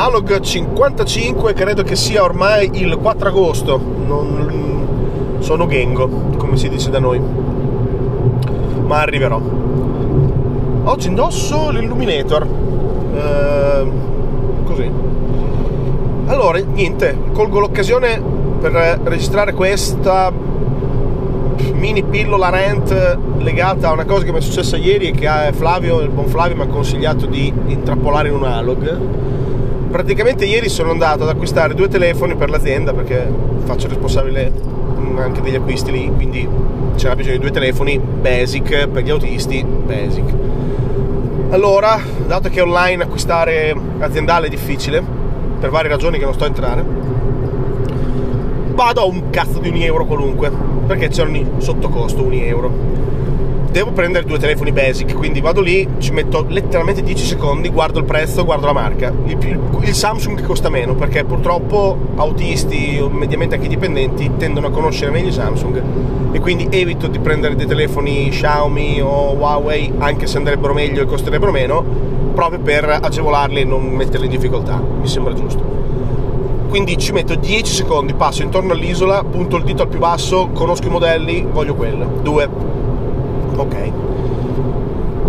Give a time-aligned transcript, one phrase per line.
[0.00, 3.78] Alog 55 credo che sia ormai il 4 agosto.
[3.78, 6.08] Non, sono Gengo
[6.38, 7.20] come si dice da noi.
[8.86, 9.38] Ma arriverò.
[10.84, 12.46] Oggi indosso l'Illuminator.
[13.14, 13.90] Eh,
[14.64, 14.90] così.
[16.28, 18.22] Allora niente colgo l'occasione
[18.58, 20.32] per registrare questa
[21.74, 26.00] mini pillola rant legata a una cosa che mi è successa ieri e che Flavio,
[26.00, 29.28] il buon Flavio, mi ha consigliato di intrappolare in un analog.
[29.90, 33.28] Praticamente ieri sono andato ad acquistare due telefoni per l'azienda perché
[33.64, 34.52] faccio responsabile
[35.16, 36.48] anche degli acquisti lì, quindi
[36.94, 40.24] c'era bisogno di due telefoni basic per gli autisti, basic.
[41.50, 45.02] Allora, dato che online acquistare aziendale è difficile,
[45.58, 46.84] per varie ragioni che non sto a entrare,
[48.68, 50.52] vado a un cazzo di un euro qualunque,
[50.86, 52.70] perché c'erano sotto costo un euro
[53.70, 58.04] devo prendere due telefoni basic, quindi vado lì, ci metto letteralmente 10 secondi, guardo il
[58.04, 59.12] prezzo, guardo la marca.
[59.26, 64.70] Il, il, il Samsung costa meno perché purtroppo autisti o mediamente anche dipendenti tendono a
[64.70, 65.82] conoscere meglio Samsung
[66.32, 71.06] e quindi evito di prendere dei telefoni Xiaomi o Huawei anche se andrebbero meglio e
[71.06, 71.84] costerebbero meno
[72.34, 75.80] proprio per agevolarli e non metterli in difficoltà, mi sembra giusto
[76.70, 80.86] quindi ci metto 10 secondi, passo intorno all'isola, punto il dito al più basso, conosco
[80.86, 82.20] i modelli, voglio quello.
[82.22, 82.48] Due,
[83.56, 83.92] ok.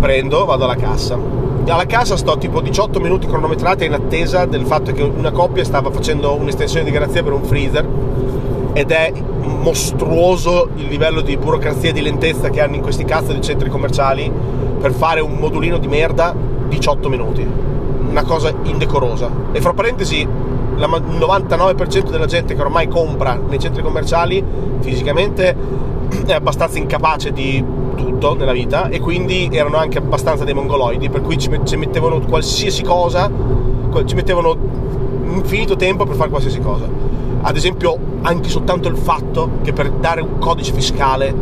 [0.00, 1.18] Prendo, vado alla cassa.
[1.66, 5.90] Alla cassa sto tipo 18 minuti cronometrati in attesa del fatto che una coppia stava
[5.90, 7.86] facendo un'estensione di garanzia per un freezer
[8.72, 9.12] ed è
[9.62, 13.68] mostruoso il livello di burocrazia e di lentezza che hanno in questi cazzo di centri
[13.68, 14.30] commerciali
[14.80, 16.34] per fare un modulino di merda
[16.68, 17.46] 18 minuti.
[18.08, 19.30] Una cosa indecorosa.
[19.52, 24.42] E fra parentesi, il 99% della gente che ormai compra nei centri commerciali
[24.80, 25.56] fisicamente
[26.26, 31.20] è abbastanza incapace di tutto nella vita e quindi erano anche abbastanza dei mongoloidi, per
[31.20, 33.30] cui ci, mettevano qualsiasi cosa,
[34.04, 34.56] ci mettevano
[35.34, 36.88] infinito tempo per fare qualsiasi cosa.
[37.44, 41.34] Ad esempio, anche soltanto il fatto che per dare un codice fiscale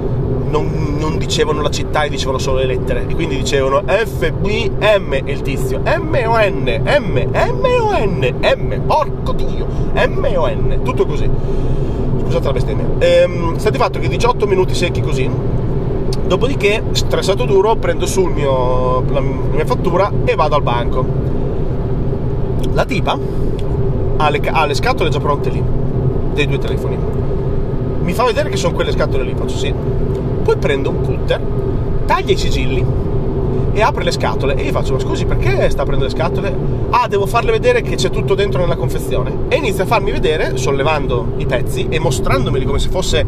[0.48, 4.70] non, non, dicevano la città e dicevano solo le lettere e quindi dicevano F, B,
[4.80, 10.28] M e il tizio M o N, M, M o N, M, porco dio, M
[10.36, 11.28] o N, tutto così.
[12.22, 12.86] Scusate la bestemmia.
[12.98, 15.30] Ehm, di fatto che 18 minuti secchi così
[16.30, 21.04] Dopodiché, stressato duro, prendo su mio, la mia fattura e vado al banco.
[22.70, 23.18] La tipa
[24.16, 25.60] ha le, ha le scatole già pronte lì,
[26.32, 26.96] dei due telefoni.
[28.02, 29.74] Mi fa vedere che sono quelle scatole lì, faccio sì.
[30.44, 31.40] Poi prendo un cutter,
[32.06, 32.86] taglia i sigilli
[33.72, 34.54] e apre le scatole.
[34.56, 36.54] E io faccio ma scusi perché sta aprendo le scatole?
[36.90, 39.32] Ah devo farle vedere che c'è tutto dentro nella confezione.
[39.48, 43.24] E inizia a farmi vedere sollevando i pezzi e mostrandomeli come se fosse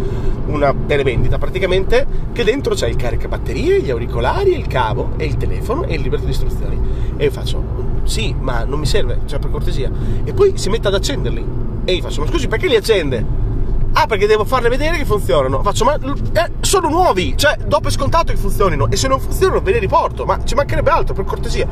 [0.46, 5.84] una televendita praticamente che dentro c'è il caricabatterie, gli auricolari, il cavo e il telefono
[5.84, 6.78] e il libretto di istruzioni.
[7.16, 9.90] E io faccio sì ma non mi serve cioè per cortesia.
[10.24, 11.44] E poi si mette ad accenderli.
[11.84, 13.41] E io faccio ma scusi perché li accende?
[13.94, 15.62] Ah, perché devo farle vedere che funzionano.
[15.62, 18.90] Faccio, ma eh, sono nuovi, cioè, dopo è scontato che funzionino.
[18.90, 20.24] E se non funzionano, ve li riporto.
[20.24, 21.66] Ma ci mancherebbe altro, per cortesia.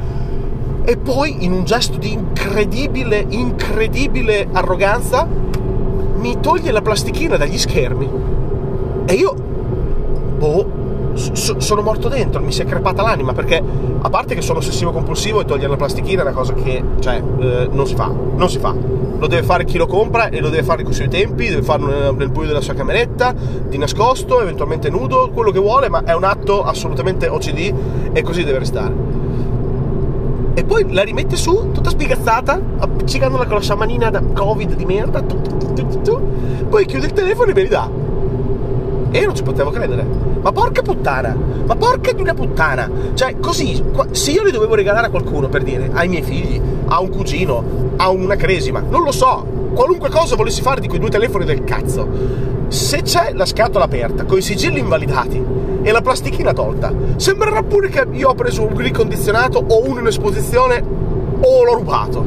[0.84, 8.10] E poi, in un gesto di incredibile, incredibile arroganza, mi toglie la plastichina dagli schermi.
[9.06, 10.79] E io, boh,
[11.15, 13.62] so, sono morto dentro, mi si è crepata l'anima perché
[14.03, 17.22] a parte che sono ossessivo compulsivo e togliere la plastichina è una cosa che cioè,
[17.41, 18.75] eh, non si fa, non si fa.
[19.19, 21.62] Lo deve fare chi lo compra e lo deve fare con i suoi tempi, deve
[21.62, 23.34] farlo nel, nel buio della sua cameretta,
[23.69, 27.75] di nascosto, eventualmente nudo, quello che vuole, ma è un atto assolutamente OCD
[28.12, 28.94] e così deve restare.
[30.54, 35.20] E poi la rimette su, tutta spiegazzata, appiccicandola con la sciamanina da Covid di merda,
[35.20, 35.41] tu,
[35.75, 36.20] tu, tu,
[36.69, 38.00] poi chiude il telefono e me li dà
[39.10, 40.29] e io non ci potevo credere.
[40.42, 41.36] Ma porca puttana!
[41.66, 42.90] Ma porca di una puttana!
[43.14, 47.00] Cioè, così, se io li dovevo regalare a qualcuno, per dire, ai miei figli, a
[47.00, 51.10] un cugino, a una cresima, non lo so, qualunque cosa volessi fare di quei due
[51.10, 52.08] telefoni del cazzo,
[52.68, 55.44] se c'è la scatola aperta, con i sigilli invalidati
[55.82, 60.06] e la plastichina tolta, sembrerà pure che io ho preso un ricondizionato o uno in
[60.06, 60.82] esposizione
[61.40, 62.24] o l'ho rubato.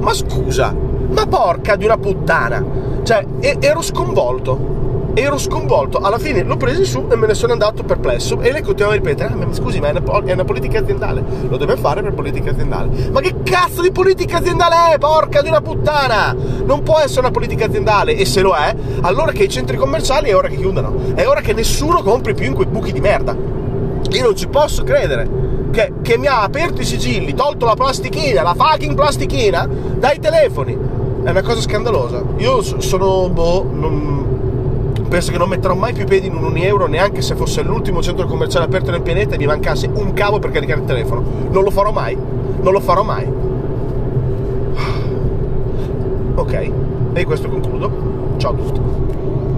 [0.00, 0.74] Ma scusa,
[1.08, 2.64] ma porca di una puttana!
[3.02, 3.26] Cioè,
[3.60, 4.83] ero sconvolto
[5.14, 5.98] ero sconvolto.
[5.98, 8.40] Alla fine l'ho preso su e me ne sono andato perplesso.
[8.40, 11.22] E lei continuava a ripetere: ah, scusi, ma è una, è una, politica aziendale.
[11.48, 13.10] Lo deve fare per politica aziendale.
[13.10, 14.98] Ma che cazzo di politica aziendale è?
[14.98, 16.34] Porca di una puttana!
[16.64, 18.16] Non può essere una politica aziendale.
[18.16, 21.14] E se lo è, allora che i centri commerciali è ora che chiudano.
[21.14, 23.36] È ora che nessuno compri più in quei buchi di merda.
[24.10, 25.42] Io non ci posso credere.
[25.70, 30.78] Che, che mi ha aperto i sigilli, tolto la plastichina, la fucking plastichina dai telefoni.
[31.24, 32.22] È una cosa scandalosa.
[32.36, 33.28] Io sono.
[33.28, 33.66] boh.
[33.72, 34.24] Non,
[35.14, 38.26] penso che non metterò mai più piedi in un euro neanche se fosse l'ultimo centro
[38.26, 41.22] commerciale aperto nel pianeta e mi mancasse un cavo per caricare il telefono.
[41.52, 42.16] Non lo farò mai.
[42.16, 43.24] Non lo farò mai.
[46.36, 46.70] Ok,
[47.12, 48.34] e questo concludo.
[48.38, 48.80] Ciao a tutti.